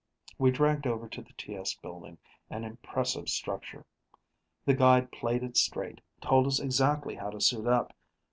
[0.39, 2.17] We dragged over to the TS building,
[2.49, 3.85] an impressive structure.
[4.65, 7.93] The guide played it straight, told us exactly how to suit up.